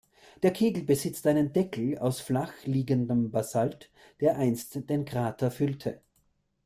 Der 0.41 0.49
Kegel 0.51 0.81
besitzt 0.83 1.27
einen 1.27 1.53
Deckel 1.53 1.99
aus 1.99 2.21
flach 2.21 2.51
liegendem 2.65 3.29
Basalt, 3.29 3.91
der 4.19 4.35
einst 4.35 4.89
den 4.89 5.05
Krater 5.05 5.51
füllte. 5.51 6.01